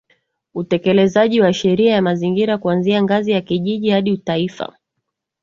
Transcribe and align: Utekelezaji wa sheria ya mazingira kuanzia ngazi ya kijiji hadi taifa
Utekelezaji 0.53 1.41
wa 1.41 1.53
sheria 1.53 1.93
ya 1.93 2.01
mazingira 2.01 2.57
kuanzia 2.57 3.03
ngazi 3.03 3.31
ya 3.31 3.41
kijiji 3.41 3.89
hadi 3.89 4.17
taifa 4.17 4.73